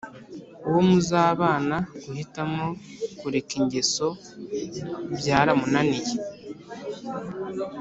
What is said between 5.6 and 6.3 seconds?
naniye